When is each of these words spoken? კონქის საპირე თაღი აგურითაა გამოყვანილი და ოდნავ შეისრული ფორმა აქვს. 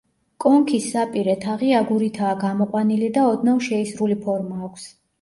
კონქის 0.45 0.87
საპირე 0.93 1.35
თაღი 1.43 1.69
აგურითაა 1.81 2.33
გამოყვანილი 2.47 3.13
და 3.21 3.29
ოდნავ 3.37 3.65
შეისრული 3.71 4.21
ფორმა 4.29 4.69
აქვს. 4.69 4.95